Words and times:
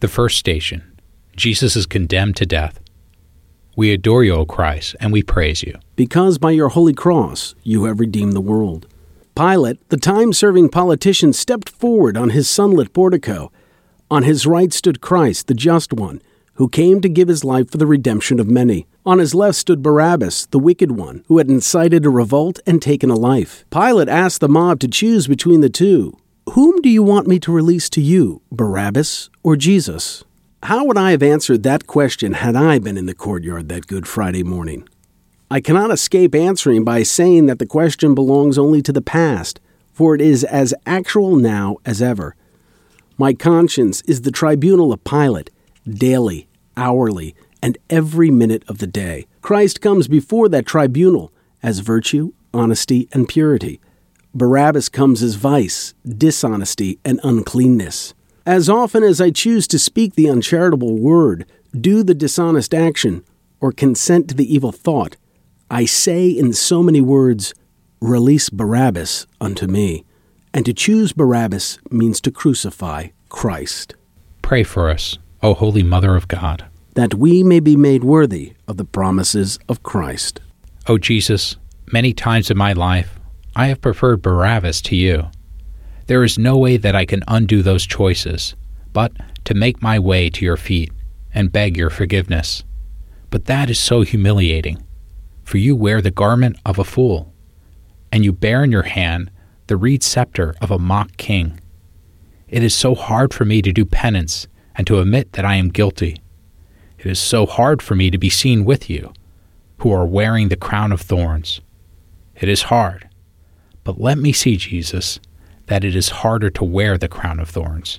The 0.00 0.08
first 0.08 0.38
station 0.38 0.96
Jesus 1.34 1.74
is 1.74 1.84
condemned 1.84 2.36
to 2.36 2.46
death. 2.46 2.78
We 3.76 3.92
adore 3.92 4.22
you, 4.22 4.34
O 4.34 4.46
Christ, 4.46 4.94
and 5.00 5.12
we 5.12 5.24
praise 5.24 5.64
you. 5.64 5.76
Because 5.96 6.38
by 6.38 6.52
your 6.52 6.68
holy 6.68 6.94
cross 6.94 7.56
you 7.64 7.84
have 7.84 7.98
redeemed 7.98 8.34
the 8.34 8.40
world. 8.40 8.86
Pilate, 9.34 9.88
the 9.88 9.96
time 9.96 10.32
serving 10.32 10.68
politician, 10.68 11.32
stepped 11.32 11.68
forward 11.68 12.16
on 12.16 12.30
his 12.30 12.48
sunlit 12.48 12.92
portico. 12.92 13.50
On 14.08 14.22
his 14.22 14.46
right 14.46 14.72
stood 14.72 15.00
Christ, 15.00 15.48
the 15.48 15.54
just 15.54 15.92
one, 15.92 16.22
who 16.54 16.68
came 16.68 17.00
to 17.00 17.08
give 17.08 17.26
his 17.26 17.44
life 17.44 17.70
for 17.70 17.78
the 17.78 17.86
redemption 17.86 18.38
of 18.38 18.48
many. 18.48 18.86
On 19.04 19.18
his 19.18 19.34
left 19.34 19.58
stood 19.58 19.82
Barabbas, 19.82 20.46
the 20.46 20.58
wicked 20.60 20.92
one, 20.92 21.24
who 21.26 21.38
had 21.38 21.48
incited 21.48 22.06
a 22.06 22.10
revolt 22.10 22.60
and 22.66 22.80
taken 22.80 23.10
a 23.10 23.16
life. 23.16 23.64
Pilate 23.70 24.08
asked 24.08 24.40
the 24.40 24.48
mob 24.48 24.78
to 24.80 24.88
choose 24.88 25.26
between 25.26 25.60
the 25.60 25.68
two. 25.68 26.16
Whom 26.52 26.80
do 26.80 26.88
you 26.88 27.02
want 27.02 27.26
me 27.26 27.38
to 27.40 27.52
release 27.52 27.90
to 27.90 28.00
you, 28.00 28.40
Barabbas 28.50 29.28
or 29.42 29.54
Jesus? 29.54 30.24
How 30.62 30.82
would 30.86 30.96
I 30.96 31.10
have 31.10 31.22
answered 31.22 31.62
that 31.62 31.86
question 31.86 32.32
had 32.32 32.56
I 32.56 32.78
been 32.78 32.96
in 32.96 33.04
the 33.04 33.14
courtyard 33.14 33.68
that 33.68 33.86
Good 33.86 34.08
Friday 34.08 34.42
morning? 34.42 34.88
I 35.50 35.60
cannot 35.60 35.90
escape 35.90 36.34
answering 36.34 36.84
by 36.84 37.02
saying 37.02 37.46
that 37.46 37.58
the 37.58 37.66
question 37.66 38.14
belongs 38.14 38.56
only 38.56 38.80
to 38.82 38.92
the 38.92 39.02
past, 39.02 39.60
for 39.92 40.14
it 40.14 40.22
is 40.22 40.42
as 40.42 40.72
actual 40.86 41.36
now 41.36 41.76
as 41.84 42.00
ever. 42.00 42.34
My 43.18 43.34
conscience 43.34 44.00
is 44.02 44.22
the 44.22 44.32
tribunal 44.32 44.90
of 44.90 45.04
Pilate, 45.04 45.50
daily, 45.86 46.48
hourly, 46.78 47.34
and 47.62 47.76
every 47.90 48.30
minute 48.30 48.64
of 48.68 48.78
the 48.78 48.86
day. 48.86 49.26
Christ 49.42 49.82
comes 49.82 50.08
before 50.08 50.48
that 50.48 50.64
tribunal 50.64 51.30
as 51.62 51.80
virtue, 51.80 52.32
honesty, 52.54 53.06
and 53.12 53.28
purity. 53.28 53.80
Barabbas 54.34 54.88
comes 54.88 55.22
as 55.22 55.34
vice, 55.36 55.94
dishonesty, 56.06 56.98
and 57.04 57.18
uncleanness. 57.22 58.14
As 58.44 58.68
often 58.68 59.02
as 59.02 59.20
I 59.20 59.30
choose 59.30 59.66
to 59.68 59.78
speak 59.78 60.14
the 60.14 60.28
uncharitable 60.28 60.98
word, 60.98 61.46
do 61.78 62.02
the 62.02 62.14
dishonest 62.14 62.74
action, 62.74 63.24
or 63.60 63.72
consent 63.72 64.28
to 64.28 64.34
the 64.34 64.52
evil 64.52 64.72
thought, 64.72 65.16
I 65.70 65.84
say 65.84 66.28
in 66.28 66.52
so 66.52 66.82
many 66.82 67.00
words, 67.00 67.54
Release 68.00 68.48
Barabbas 68.48 69.26
unto 69.40 69.66
me. 69.66 70.04
And 70.54 70.64
to 70.66 70.72
choose 70.72 71.12
Barabbas 71.12 71.78
means 71.90 72.20
to 72.22 72.30
crucify 72.30 73.08
Christ. 73.28 73.94
Pray 74.40 74.62
for 74.62 74.88
us, 74.88 75.18
O 75.42 75.52
Holy 75.52 75.82
Mother 75.82 76.16
of 76.16 76.28
God, 76.28 76.64
that 76.94 77.14
we 77.14 77.42
may 77.42 77.60
be 77.60 77.76
made 77.76 78.04
worthy 78.04 78.54
of 78.66 78.76
the 78.76 78.84
promises 78.84 79.58
of 79.68 79.82
Christ. 79.82 80.40
O 80.86 80.96
Jesus, 80.96 81.56
many 81.92 82.12
times 82.12 82.50
in 82.50 82.56
my 82.56 82.72
life 82.72 83.17
I 83.58 83.66
have 83.66 83.80
preferred 83.80 84.22
Barabbas 84.22 84.80
to 84.82 84.94
you. 84.94 85.30
There 86.06 86.22
is 86.22 86.38
no 86.38 86.56
way 86.56 86.76
that 86.76 86.94
I 86.94 87.04
can 87.04 87.24
undo 87.26 87.60
those 87.60 87.84
choices, 87.84 88.54
but 88.92 89.10
to 89.46 89.52
make 89.52 89.82
my 89.82 89.98
way 89.98 90.30
to 90.30 90.44
your 90.44 90.56
feet 90.56 90.92
and 91.34 91.50
beg 91.50 91.76
your 91.76 91.90
forgiveness. 91.90 92.62
But 93.30 93.46
that 93.46 93.68
is 93.68 93.76
so 93.76 94.02
humiliating, 94.02 94.86
for 95.42 95.58
you 95.58 95.74
wear 95.74 96.00
the 96.00 96.12
garment 96.12 96.56
of 96.64 96.78
a 96.78 96.84
fool, 96.84 97.34
and 98.12 98.24
you 98.24 98.30
bear 98.30 98.62
in 98.62 98.70
your 98.70 98.84
hand 98.84 99.28
the 99.66 99.76
reed 99.76 100.04
scepter 100.04 100.54
of 100.60 100.70
a 100.70 100.78
mock 100.78 101.16
king. 101.16 101.58
It 102.46 102.62
is 102.62 102.76
so 102.76 102.94
hard 102.94 103.34
for 103.34 103.44
me 103.44 103.60
to 103.62 103.72
do 103.72 103.84
penance 103.84 104.46
and 104.76 104.86
to 104.86 105.00
admit 105.00 105.32
that 105.32 105.44
I 105.44 105.56
am 105.56 105.70
guilty. 105.70 106.22
It 106.96 107.06
is 107.06 107.18
so 107.18 107.44
hard 107.44 107.82
for 107.82 107.96
me 107.96 108.08
to 108.12 108.18
be 108.18 108.30
seen 108.30 108.64
with 108.64 108.88
you, 108.88 109.12
who 109.78 109.92
are 109.92 110.06
wearing 110.06 110.48
the 110.48 110.54
crown 110.54 110.92
of 110.92 111.00
thorns. 111.00 111.60
It 112.36 112.48
is 112.48 112.62
hard, 112.62 113.07
but 113.88 113.98
let 113.98 114.18
me 114.18 114.34
see, 114.34 114.58
Jesus, 114.58 115.18
that 115.64 115.82
it 115.82 115.96
is 115.96 116.20
harder 116.20 116.50
to 116.50 116.62
wear 116.62 116.98
the 116.98 117.08
crown 117.08 117.40
of 117.40 117.48
thorns. 117.48 117.98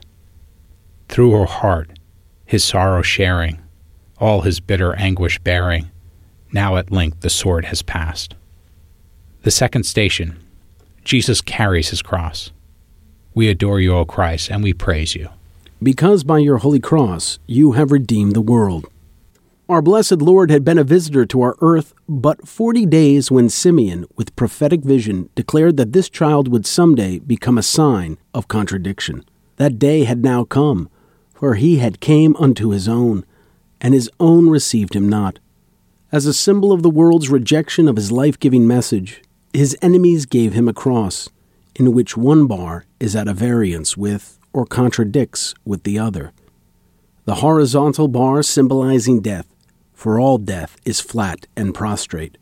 Through 1.07 1.31
her 1.31 1.45
heart, 1.47 1.97
his 2.45 2.63
sorrow 2.63 3.01
sharing, 3.01 3.59
all 4.19 4.41
his 4.41 4.59
bitter 4.59 4.93
anguish 4.97 5.39
bearing, 5.39 5.89
now 6.53 6.77
at 6.77 6.91
length 6.91 7.21
the 7.21 7.29
sword 7.31 7.65
has 7.65 7.81
passed. 7.81 8.35
The 9.41 9.49
second 9.49 9.85
station 9.85 10.37
Jesus 11.03 11.41
carries 11.41 11.89
his 11.89 12.03
cross. 12.03 12.51
We 13.33 13.49
adore 13.49 13.79
you, 13.79 13.95
O 13.95 14.05
Christ, 14.05 14.51
and 14.51 14.61
we 14.61 14.73
praise 14.73 15.15
you. 15.15 15.29
Because 15.81 16.23
by 16.23 16.37
your 16.37 16.57
holy 16.57 16.79
cross 16.79 17.39
you 17.47 17.71
have 17.71 17.91
redeemed 17.91 18.35
the 18.35 18.41
world. 18.41 18.85
Our 19.69 19.83
blessed 19.83 20.23
Lord 20.23 20.49
had 20.49 20.65
been 20.65 20.79
a 20.79 20.83
visitor 20.83 21.27
to 21.27 21.41
our 21.41 21.55
earth 21.61 21.93
but 22.07 22.47
forty 22.47 22.87
days 22.87 23.29
when 23.29 23.49
Simeon, 23.49 24.07
with 24.15 24.35
prophetic 24.35 24.81
vision, 24.81 25.29
declared 25.35 25.77
that 25.77 25.93
this 25.93 26.09
child 26.09 26.47
would 26.47 26.65
someday 26.65 27.19
become 27.19 27.55
a 27.55 27.61
sign 27.61 28.17
of 28.33 28.47
contradiction. 28.47 29.23
That 29.57 29.77
day 29.77 30.05
had 30.05 30.23
now 30.23 30.43
come, 30.43 30.89
for 31.35 31.53
he 31.53 31.77
had 31.77 31.99
came 31.99 32.35
unto 32.37 32.69
his 32.69 32.87
own, 32.87 33.23
and 33.79 33.93
his 33.93 34.09
own 34.19 34.49
received 34.49 34.95
him 34.95 35.07
not. 35.07 35.37
As 36.11 36.25
a 36.25 36.33
symbol 36.33 36.71
of 36.71 36.81
the 36.81 36.89
world's 36.89 37.29
rejection 37.29 37.87
of 37.87 37.95
his 37.95 38.11
life 38.11 38.39
giving 38.39 38.65
message, 38.65 39.21
his 39.53 39.77
enemies 39.83 40.25
gave 40.25 40.53
him 40.53 40.67
a 40.67 40.73
cross, 40.73 41.29
in 41.75 41.93
which 41.93 42.17
one 42.17 42.47
bar 42.47 42.85
is 42.99 43.15
at 43.15 43.27
a 43.27 43.35
variance 43.35 43.95
with 43.95 44.39
or 44.51 44.65
contradicts 44.65 45.53
with 45.63 45.83
the 45.83 45.99
other. 45.99 46.31
The 47.25 47.35
horizontal 47.35 48.07
bar 48.07 48.41
symbolizing 48.41 49.21
death, 49.21 49.45
for 49.99 50.17
all 50.17 50.37
death 50.37 50.77
is 50.85 51.01
flat 51.01 51.45
and 51.57 51.75
prostrate. 51.75 52.37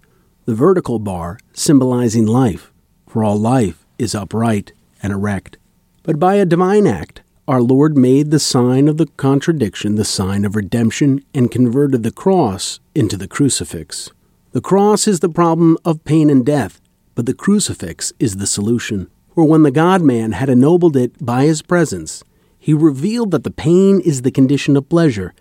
The 0.46 0.54
vertical 0.54 1.00
bar 1.00 1.40
symbolizing 1.54 2.28
life, 2.28 2.72
for 3.08 3.24
all 3.24 3.36
life 3.36 3.84
is 3.98 4.14
upright 4.14 4.74
and 5.02 5.12
erect. 5.12 5.58
But 6.04 6.20
by 6.20 6.36
a 6.36 6.46
divine 6.46 6.86
act, 6.86 7.22
our 7.48 7.60
Lord 7.60 7.98
made 7.98 8.30
the 8.30 8.38
sign 8.40 8.88
of 8.88 8.98
the 8.98 9.08
contradiction 9.08 9.96
the 9.96 10.06
sign 10.06 10.46
of 10.46 10.56
redemption 10.56 11.24
and 11.34 11.50
converted 11.50 12.04
the 12.04 12.12
cross 12.12 12.80
into 12.94 13.18
the 13.18 13.28
crucifix. 13.28 14.12
The 14.52 14.62
cross 14.62 15.08
is 15.08 15.22
the 15.22 15.28
problem 15.28 15.80
of 15.84 16.06
pain 16.06 16.30
and 16.30 16.46
death, 16.46 16.80
but 17.16 17.26
the 17.26 17.34
crucifix 17.34 18.14
is 18.20 18.36
the 18.36 18.46
solution. 18.46 19.10
For 19.34 19.46
when 19.46 19.64
the 19.64 19.72
God 19.72 20.04
man 20.04 20.34
had 20.34 20.50
ennobled 20.50 20.96
it 20.96 21.26
by 21.26 21.46
his 21.46 21.64
presence, 21.64 22.24
he 22.60 22.76
revealed 22.76 23.32
that 23.32 23.44
the 23.44 23.50
pain 23.50 24.00
is 24.00 24.22
the 24.22 24.30
condition 24.30 24.78
of 24.78 24.90
pleasure 24.90 25.34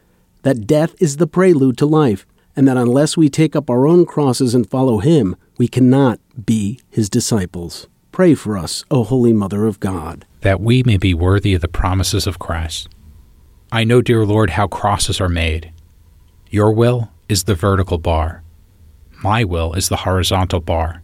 that 0.47 0.65
death 0.65 0.95
is 1.01 1.17
the 1.17 1.27
prelude 1.27 1.77
to 1.77 1.85
life, 1.85 2.25
and 2.55 2.69
that 2.69 2.77
unless 2.77 3.17
we 3.17 3.29
take 3.29 3.57
up 3.57 3.69
our 3.69 3.85
own 3.85 4.07
crosses 4.07 4.55
and 4.55 4.71
follow 4.71 4.99
Him, 4.99 5.35
we 5.59 5.67
cannot 5.67 6.21
be 6.47 6.79
His 6.89 7.11
disciples. 7.11 7.89
Pray 8.13 8.37
for 8.37 8.57
us, 8.57 8.85
O 8.89 9.03
Holy 9.03 9.33
Mother 9.33 9.67
of 9.67 9.81
God, 9.81 10.25
that 10.43 10.61
we 10.61 10.85
may 10.85 10.99
be 10.99 11.13
worthy 11.13 11.55
of 11.55 11.63
the 11.63 11.67
promises 11.67 12.29
of 12.29 12.39
Christ. 12.39 12.89
I 13.73 13.83
know, 13.83 14.01
dear 14.01 14.25
Lord, 14.25 14.51
how 14.51 14.69
crosses 14.69 15.21
are 15.21 15.29
made. 15.29 15.73
Your 16.49 16.73
will 16.73 17.11
is 17.29 17.43
the 17.43 17.57
vertical 17.57 17.99
bar, 17.99 18.45
my 19.25 19.43
will 19.43 19.73
is 19.73 19.89
the 19.89 19.97
horizontal 19.97 20.61
bar. 20.61 21.03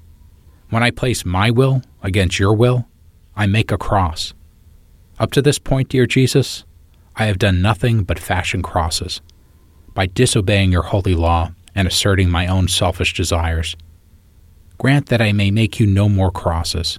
When 0.71 0.85
I 0.85 0.93
place 0.93 1.25
my 1.25 1.51
will 1.51 1.83
against 2.01 2.39
your 2.39 2.55
will, 2.55 2.87
I 3.35 3.47
make 3.47 3.73
a 3.73 3.77
cross. 3.77 4.35
Up 5.19 5.33
to 5.33 5.43
this 5.43 5.59
point, 5.59 5.89
dear 5.89 6.07
Jesus, 6.07 6.65
I 7.17 7.27
have 7.27 7.39
done 7.39 7.61
nothing 7.61 8.05
but 8.05 8.21
fashion 8.21 8.63
crosses 8.63 9.21
by 9.95 10.07
disobeying 10.07 10.73
your 10.73 10.83
holy 10.83 11.15
law 11.15 11.53
and 11.75 11.89
asserting 11.89 12.31
my 12.31 12.47
own 12.47 12.69
selfish 12.69 13.15
desires. 13.15 13.77
Grant 14.79 15.07
that 15.07 15.23
I 15.23 15.33
may 15.33 15.51
make 15.51 15.79
you 15.79 15.87
no 15.87 16.09
more 16.09 16.31
crosses, 16.31 16.99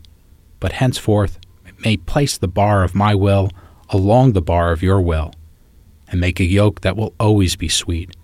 but 0.59 0.73
henceforth 0.73 1.39
may 1.83 1.97
place 1.97 2.37
the 2.37 2.47
bar 2.47 2.83
of 2.83 2.95
my 2.95 3.13
will 3.13 3.49
along 3.89 4.33
the 4.33 4.41
bar 4.41 4.71
of 4.71 4.81
your 4.81 5.01
will, 5.01 5.33
and 6.09 6.19
make 6.19 6.39
a 6.39 6.45
yoke 6.45 6.81
that 6.81 6.95
will 6.95 7.13
always 7.19 7.55
be 7.55 7.67
sweet, 7.67 8.15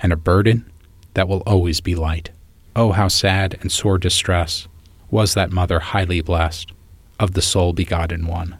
and 0.00 0.12
a 0.12 0.16
burden 0.16 0.70
that 1.14 1.28
will 1.28 1.42
always 1.46 1.80
be 1.80 1.94
light. 1.94 2.30
Oh, 2.74 2.92
how 2.92 3.08
sad 3.08 3.58
and 3.60 3.70
sore 3.70 3.98
distress 3.98 4.66
was 5.10 5.34
that 5.34 5.52
mother 5.52 5.78
highly 5.78 6.22
blessed, 6.22 6.72
of 7.20 7.34
the 7.34 7.42
sole 7.42 7.72
begotten 7.72 8.26
one. 8.26 8.58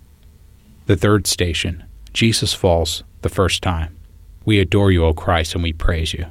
The 0.87 0.97
third 0.97 1.27
station, 1.27 1.85
Jesus 2.13 2.53
falls 2.53 3.03
the 3.23 3.31
first 3.31 3.63
time. 3.63 3.97
We 4.45 4.59
adore 4.59 4.91
you, 4.91 5.05
O 5.05 5.15
Christ, 5.15 5.55
and 5.55 5.63
we 5.63 5.73
praise 5.73 6.13
you. 6.13 6.27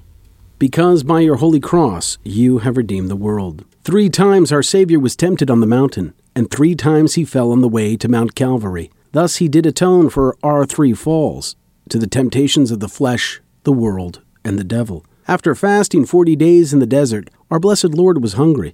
Because 0.59 1.03
by 1.03 1.21
your 1.21 1.37
holy 1.37 1.59
cross 1.59 2.17
you 2.23 2.59
have 2.59 2.77
redeemed 2.77 3.09
the 3.09 3.15
world. 3.15 3.65
Three 3.83 4.09
times 4.09 4.51
our 4.51 4.61
Savior 4.61 4.99
was 4.99 5.15
tempted 5.15 5.49
on 5.49 5.59
the 5.59 5.67
mountain, 5.67 6.13
and 6.35 6.51
three 6.51 6.75
times 6.75 7.15
he 7.15 7.25
fell 7.25 7.51
on 7.51 7.61
the 7.61 7.67
way 7.67 7.97
to 7.97 8.07
Mount 8.07 8.35
Calvary. 8.35 8.91
Thus 9.11 9.37
he 9.37 9.47
did 9.47 9.65
atone 9.65 10.09
for 10.09 10.37
our 10.43 10.65
three 10.65 10.93
falls, 10.93 11.55
to 11.89 11.97
the 11.97 12.07
temptations 12.07 12.69
of 12.69 12.79
the 12.79 12.87
flesh, 12.87 13.41
the 13.63 13.71
world, 13.71 14.21
and 14.45 14.59
the 14.59 14.63
devil. 14.63 15.05
After 15.27 15.55
fasting 15.55 16.05
forty 16.05 16.35
days 16.35 16.73
in 16.73 16.79
the 16.79 16.85
desert, 16.85 17.29
our 17.49 17.59
blessed 17.59 17.95
Lord 17.95 18.21
was 18.21 18.33
hungry. 18.33 18.73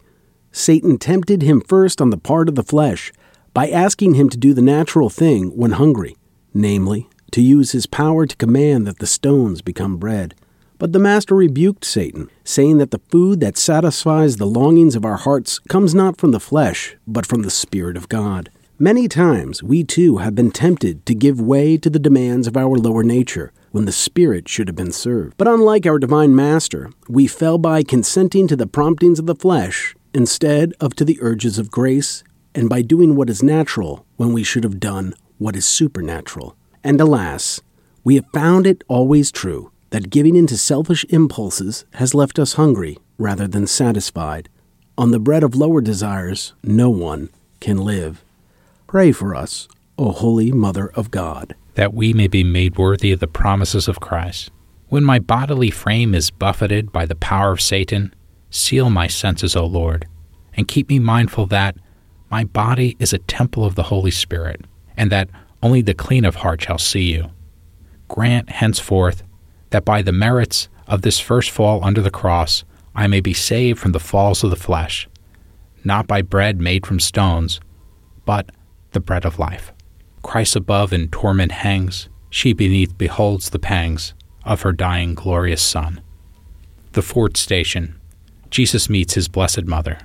Satan 0.51 0.97
tempted 0.97 1.41
him 1.41 1.61
first 1.61 2.01
on 2.01 2.09
the 2.09 2.17
part 2.17 2.49
of 2.49 2.55
the 2.55 2.63
flesh, 2.63 3.11
by 3.53 3.69
asking 3.69 4.15
him 4.15 4.29
to 4.29 4.37
do 4.37 4.53
the 4.53 4.61
natural 4.61 5.09
thing 5.09 5.49
when 5.57 5.71
hungry, 5.71 6.17
namely, 6.53 7.09
to 7.31 7.41
use 7.41 7.71
his 7.71 7.85
power 7.85 8.25
to 8.25 8.35
command 8.35 8.87
that 8.87 8.99
the 8.99 9.07
stones 9.07 9.61
become 9.61 9.97
bread. 9.97 10.35
But 10.79 10.93
the 10.93 10.99
Master 10.99 11.35
rebuked 11.35 11.83
Satan, 11.83 12.29
saying 12.43 12.77
that 12.77 12.91
the 12.91 13.01
food 13.09 13.39
that 13.39 13.57
satisfies 13.57 14.35
the 14.35 14.45
longings 14.45 14.95
of 14.95 15.05
our 15.05 15.17
hearts 15.17 15.59
comes 15.69 15.95
not 15.95 16.17
from 16.17 16.31
the 16.31 16.39
flesh, 16.39 16.95
but 17.07 17.25
from 17.25 17.41
the 17.41 17.49
Spirit 17.49 17.97
of 17.97 18.09
God. 18.09 18.51
Many 18.79 19.07
times 19.07 19.63
we 19.63 19.83
too 19.83 20.17
have 20.17 20.35
been 20.35 20.51
tempted 20.51 21.03
to 21.07 21.15
give 21.15 21.41
way 21.41 21.77
to 21.77 21.89
the 21.89 21.97
demands 21.97 22.45
of 22.45 22.55
our 22.55 22.77
lower 22.77 23.03
nature, 23.03 23.51
when 23.71 23.85
the 23.85 23.91
Spirit 23.91 24.47
should 24.47 24.67
have 24.67 24.75
been 24.75 24.91
served. 24.91 25.35
But 25.37 25.47
unlike 25.47 25.87
our 25.87 25.97
divine 25.97 26.35
Master, 26.35 26.91
we 27.09 27.25
fell 27.25 27.57
by 27.57 27.81
consenting 27.81 28.47
to 28.47 28.55
the 28.55 28.67
promptings 28.67 29.17
of 29.17 29.25
the 29.25 29.35
flesh 29.35 29.95
instead 30.13 30.73
of 30.79 30.95
to 30.95 31.05
the 31.05 31.17
urges 31.21 31.57
of 31.57 31.71
grace, 31.71 32.23
and 32.53 32.69
by 32.69 32.83
doing 32.83 33.15
what 33.15 33.31
is 33.31 33.41
natural 33.41 34.05
when 34.15 34.31
we 34.31 34.43
should 34.43 34.63
have 34.63 34.79
done 34.79 35.13
what 35.37 35.55
is 35.55 35.65
supernatural. 35.65 36.55
And 36.87 37.01
alas, 37.01 37.59
we 38.05 38.15
have 38.15 38.27
found 38.33 38.65
it 38.65 38.81
always 38.87 39.29
true 39.29 39.71
that 39.89 40.09
giving 40.09 40.37
in 40.37 40.47
to 40.47 40.57
selfish 40.57 41.03
impulses 41.09 41.83
has 41.95 42.13
left 42.13 42.39
us 42.39 42.53
hungry 42.53 42.97
rather 43.17 43.45
than 43.45 43.67
satisfied. 43.67 44.47
On 44.97 45.11
the 45.11 45.19
bread 45.19 45.43
of 45.43 45.53
lower 45.53 45.81
desires, 45.81 46.53
no 46.63 46.89
one 46.89 47.27
can 47.59 47.75
live. 47.75 48.23
Pray 48.87 49.11
for 49.11 49.35
us, 49.35 49.67
O 49.97 50.13
Holy 50.13 50.49
Mother 50.53 50.87
of 50.95 51.11
God, 51.11 51.55
that 51.75 51.93
we 51.93 52.13
may 52.13 52.29
be 52.29 52.45
made 52.45 52.77
worthy 52.77 53.11
of 53.11 53.19
the 53.19 53.27
promises 53.27 53.89
of 53.89 53.99
Christ. 53.99 54.49
When 54.87 55.03
my 55.03 55.19
bodily 55.19 55.71
frame 55.71 56.15
is 56.15 56.31
buffeted 56.31 56.93
by 56.93 57.05
the 57.05 57.15
power 57.15 57.51
of 57.51 57.59
Satan, 57.59 58.15
seal 58.49 58.89
my 58.89 59.07
senses, 59.07 59.57
O 59.57 59.65
Lord, 59.65 60.07
and 60.53 60.69
keep 60.69 60.87
me 60.87 60.99
mindful 60.99 61.47
that 61.47 61.75
my 62.31 62.45
body 62.45 62.95
is 62.97 63.11
a 63.11 63.17
temple 63.17 63.65
of 63.65 63.75
the 63.75 63.83
Holy 63.91 64.11
Spirit, 64.11 64.61
and 64.95 65.11
that 65.11 65.29
only 65.61 65.81
the 65.81 65.93
clean 65.93 66.25
of 66.25 66.35
heart 66.35 66.61
shall 66.61 66.77
see 66.77 67.13
you. 67.13 67.31
Grant 68.07 68.49
henceforth 68.49 69.23
that 69.71 69.85
by 69.85 70.01
the 70.01 70.11
merits 70.11 70.69
of 70.87 71.01
this 71.01 71.19
first 71.19 71.51
fall 71.51 71.83
under 71.83 72.01
the 72.01 72.11
cross 72.11 72.63
I 72.95 73.07
may 73.07 73.19
be 73.19 73.33
saved 73.33 73.79
from 73.79 73.91
the 73.91 73.99
falls 73.99 74.43
of 74.43 74.49
the 74.49 74.55
flesh, 74.55 75.07
not 75.83 76.07
by 76.07 76.21
bread 76.21 76.59
made 76.59 76.85
from 76.85 76.99
stones, 76.99 77.59
but 78.25 78.49
the 78.91 78.99
bread 78.99 79.25
of 79.25 79.37
life. 79.37 79.71
Christ 80.23 80.55
above 80.55 80.91
in 80.91 81.09
torment 81.09 81.51
hangs, 81.51 82.09
she 82.29 82.53
beneath 82.53 82.97
beholds 82.97 83.49
the 83.49 83.59
pangs 83.59 84.13
of 84.43 84.63
her 84.63 84.71
dying 84.71 85.13
glorious 85.13 85.61
Son. 85.61 86.01
The 86.93 87.01
fourth 87.01 87.37
station 87.37 87.99
Jesus 88.49 88.89
meets 88.89 89.13
his 89.13 89.27
blessed 89.27 89.65
mother. 89.65 89.99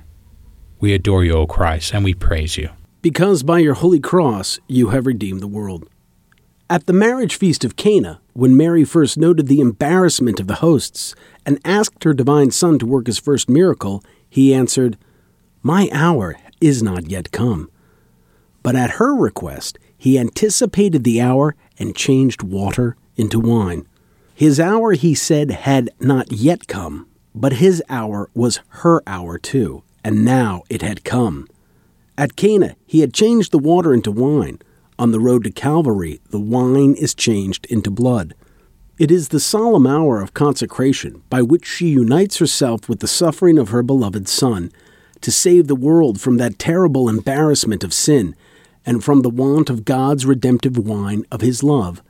We 0.81 0.93
adore 0.93 1.25
you, 1.25 1.35
O 1.35 1.47
Christ, 1.47 1.95
and 1.95 2.05
we 2.05 2.13
praise 2.13 2.57
you. 2.57 2.71
Because 3.03 3.43
by 3.43 3.59
your 3.59 3.75
holy 3.75 3.99
cross 3.99 4.61
you 4.69 4.91
have 4.91 5.07
redeemed 5.07 5.41
the 5.41 5.49
world. 5.49 5.89
At 6.71 6.87
the 6.87 6.93
marriage 6.93 7.35
feast 7.35 7.65
of 7.65 7.75
Cana, 7.75 8.21
when 8.33 8.57
Mary 8.57 8.85
first 8.85 9.19
noted 9.19 9.49
the 9.49 9.61
embarrassment 9.61 10.39
of 10.39 10.47
the 10.47 10.55
hosts 10.55 11.17
and 11.45 11.59
asked 11.65 12.05
her 12.05 12.15
divine 12.15 12.53
Son 12.53 12.79
to 12.79 12.87
work 12.87 13.09
his 13.09 13.19
first 13.19 13.49
miracle, 13.49 14.05
he 14.31 14.55
answered, 14.55 14.97
My 15.65 15.91
hour 15.93 16.37
is 16.61 16.81
not 16.81 17.11
yet 17.11 17.33
come. 17.33 17.69
But 18.63 18.77
at 18.77 18.93
her 18.93 19.15
request, 19.15 19.81
he 19.99 20.17
anticipated 20.17 21.03
the 21.03 21.21
hour 21.21 21.57
and 21.79 21.97
changed 21.97 22.45
water 22.45 22.97
into 23.17 23.41
wine. 23.41 23.87
His 24.33 24.61
hour, 24.61 24.93
he 24.93 25.15
said, 25.15 25.51
had 25.51 25.91
not 25.99 26.31
yet 26.31 26.69
come, 26.69 27.09
but 27.35 27.55
his 27.55 27.83
hour 27.89 28.31
was 28.33 28.61
her 28.69 29.03
hour 29.09 29.39
too, 29.39 29.83
and 30.05 30.25
now 30.25 30.63
it 30.71 30.83
had 30.83 31.05
come. 31.05 31.49
At 32.19 32.37
Cana, 32.37 32.77
he 32.87 33.01
had 33.01 33.15
changed 33.15 33.53
the 33.53 33.59
water 33.59 33.95
into 33.95 34.13
wine. 34.13 34.59
On 34.99 35.11
the 35.11 35.21
road 35.21 35.45
to 35.45 35.51
Calvary, 35.51 36.21
the 36.31 36.41
wine 36.41 36.95
is 36.95 37.15
changed 37.15 37.67
into 37.67 37.91
blood. 37.91 38.35
It 38.99 39.11
is 39.11 39.29
the 39.29 39.41
solemn 39.41 39.87
hour 39.87 40.21
of 40.21 40.35
consecration 40.35 41.23
by 41.31 41.43
which 41.43 41.65
she 41.65 41.89
unites 41.89 42.37
herself 42.37 42.89
with 42.89 43.01
the 43.01 43.09
suffering 43.09 43.59
of 43.59 43.71
her 43.71 43.83
beloved 43.83 44.29
Son 44.29 44.71
to 45.23 45.33
save 45.33 45.67
the 45.67 45.75
world 45.75 46.21
from 46.21 46.37
that 46.37 46.59
terrible 46.59 47.09
embarrassment 47.09 47.83
of 47.83 47.95
sin 47.95 48.37
and 48.85 49.03
from 49.03 49.23
the 49.23 49.31
want 49.31 49.71
of 49.71 49.85
God's 49.85 50.27
redemptive 50.27 50.77
wine 50.77 51.25
of 51.33 51.41
His 51.41 51.63
love. 51.63 52.03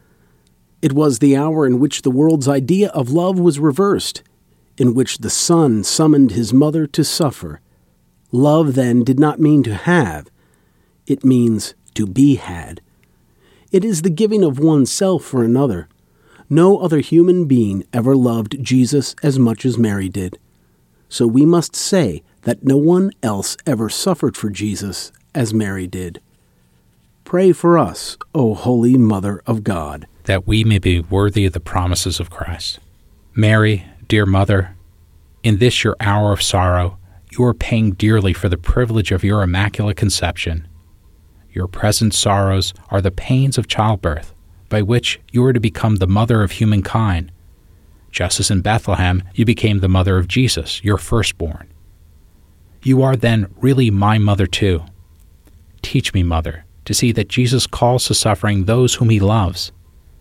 It 0.80 0.92
was 0.92 1.20
the 1.20 1.36
hour 1.36 1.64
in 1.64 1.78
which 1.78 2.02
the 2.02 2.10
world's 2.10 2.48
idea 2.48 2.88
of 2.88 3.10
love 3.10 3.38
was 3.38 3.60
reversed, 3.60 4.22
in 4.76 4.94
which 4.94 5.18
the 5.18 5.30
Son 5.30 5.84
summoned 5.84 6.32
His 6.32 6.52
mother 6.52 6.86
to 6.88 7.04
suffer. 7.04 7.60
Love 8.32 8.74
then 8.74 9.04
did 9.04 9.20
not 9.20 9.38
mean 9.38 9.62
to 9.62 9.74
have, 9.74 10.28
it 11.06 11.24
means 11.24 11.74
to 11.94 12.06
be 12.06 12.36
had. 12.36 12.80
It 13.70 13.84
is 13.84 14.02
the 14.02 14.10
giving 14.10 14.42
of 14.42 14.58
oneself 14.58 15.22
for 15.22 15.44
another. 15.44 15.88
No 16.48 16.78
other 16.78 17.00
human 17.00 17.44
being 17.44 17.84
ever 17.92 18.16
loved 18.16 18.62
Jesus 18.62 19.14
as 19.22 19.38
much 19.38 19.64
as 19.64 19.78
Mary 19.78 20.08
did. 20.08 20.38
So 21.08 21.26
we 21.26 21.44
must 21.44 21.76
say 21.76 22.22
that 22.42 22.64
no 22.64 22.76
one 22.78 23.10
else 23.22 23.56
ever 23.66 23.88
suffered 23.88 24.36
for 24.36 24.48
Jesus 24.48 25.12
as 25.34 25.52
Mary 25.54 25.86
did. 25.86 26.20
Pray 27.24 27.52
for 27.52 27.78
us, 27.78 28.16
O 28.34 28.54
Holy 28.54 28.96
Mother 28.96 29.42
of 29.46 29.62
God, 29.62 30.06
that 30.24 30.46
we 30.46 30.64
may 30.64 30.78
be 30.78 31.00
worthy 31.00 31.46
of 31.46 31.52
the 31.52 31.60
promises 31.60 32.18
of 32.20 32.30
Christ. 32.30 32.78
Mary, 33.34 33.86
dear 34.08 34.26
Mother, 34.26 34.76
in 35.42 35.58
this 35.58 35.84
your 35.84 35.96
hour 36.00 36.32
of 36.32 36.42
sorrow, 36.42 36.98
you 37.32 37.44
are 37.44 37.54
paying 37.54 37.92
dearly 37.92 38.32
for 38.32 38.48
the 38.48 38.58
privilege 38.58 39.10
of 39.10 39.24
your 39.24 39.42
immaculate 39.42 39.96
conception. 39.96 40.68
Your 41.50 41.66
present 41.66 42.14
sorrows 42.14 42.74
are 42.90 43.00
the 43.00 43.10
pains 43.10 43.56
of 43.56 43.68
childbirth, 43.68 44.34
by 44.68 44.82
which 44.82 45.20
you 45.32 45.44
are 45.44 45.52
to 45.52 45.60
become 45.60 45.96
the 45.96 46.06
mother 46.06 46.42
of 46.42 46.52
humankind, 46.52 47.32
just 48.10 48.38
as 48.38 48.50
in 48.50 48.60
Bethlehem 48.60 49.22
you 49.34 49.44
became 49.44 49.80
the 49.80 49.88
mother 49.88 50.18
of 50.18 50.28
Jesus, 50.28 50.84
your 50.84 50.98
firstborn. 50.98 51.68
You 52.82 53.02
are 53.02 53.16
then 53.16 53.52
really 53.60 53.90
my 53.90 54.18
mother 54.18 54.46
too. 54.46 54.84
Teach 55.82 56.12
me, 56.12 56.22
Mother, 56.22 56.64
to 56.84 56.94
see 56.94 57.12
that 57.12 57.28
Jesus 57.28 57.66
calls 57.66 58.06
to 58.06 58.14
suffering 58.14 58.64
those 58.64 58.94
whom 58.94 59.08
he 59.08 59.20
loves, 59.20 59.72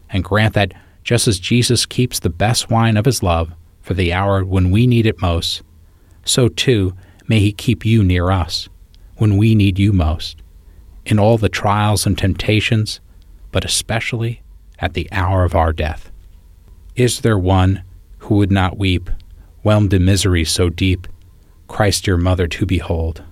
and 0.10 0.24
grant 0.24 0.54
that, 0.54 0.74
just 1.04 1.28
as 1.28 1.40
Jesus 1.40 1.86
keeps 1.86 2.20
the 2.20 2.30
best 2.30 2.70
wine 2.70 2.98
of 2.98 3.06
his 3.06 3.24
love 3.24 3.52
for 3.82 3.96
the 3.96 4.14
hour 4.14 4.46
when 4.46 4.70
we 4.70 4.86
need 4.86 5.06
it 5.06 5.22
most, 5.22 5.64
so 6.26 6.48
too 6.48 6.94
may 7.28 7.40
he 7.40 7.52
keep 7.52 7.86
you 7.86 8.04
near 8.04 8.32
us 8.32 8.70
when 9.18 9.38
we 9.38 9.56
need 9.56 9.78
you 9.78 9.94
most, 9.94 10.42
in 11.06 11.20
all 11.20 11.38
the 11.38 11.50
trials 11.50 12.06
and 12.06 12.18
temptations, 12.18 13.00
but 13.52 13.66
especially 13.66 14.42
at 14.80 14.94
the 14.94 15.08
hour 15.12 15.44
of 15.44 15.56
our 15.56 15.72
death. 15.72 16.12
Is 16.96 17.22
there 17.22 17.38
one 17.38 17.84
who 18.20 18.36
would 18.36 18.52
not 18.52 18.78
weep, 18.78 19.10
whelmed 19.64 19.94
in 19.94 20.06
misery 20.06 20.44
so 20.44 20.70
deep, 20.70 21.08
Christ 21.68 22.08
your 22.08 22.18
mother 22.18 22.48
to 22.48 22.66
behold? 22.66 23.24